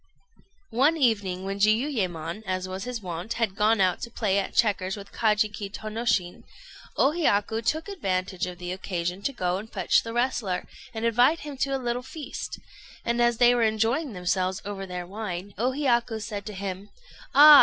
[0.71, 4.97] One evening, when Jiuyémon, as was his wont, had gone out to play at checkers
[4.97, 6.41] with Kajiki Tônoshin,
[6.97, 11.41] O Hiyaku took advantage of the occasion to go and fetch the wrestler, and invite
[11.41, 12.57] him to a little feast;
[13.05, 16.89] and as they were enjoying themselves over their wine, O Hiyaku said to him
[17.35, 17.59] "Ah!